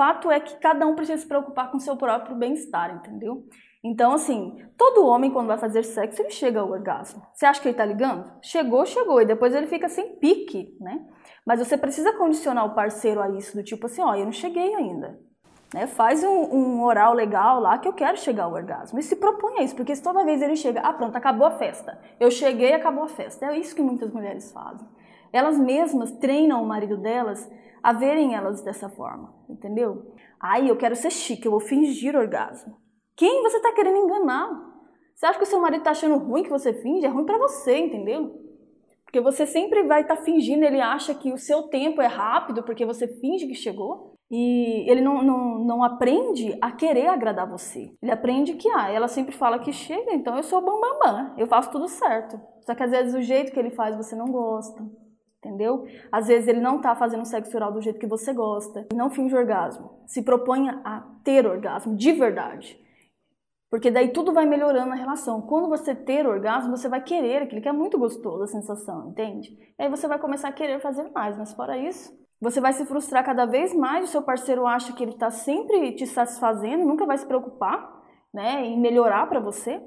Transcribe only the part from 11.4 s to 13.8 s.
Mas você precisa condicionar o parceiro a isso, do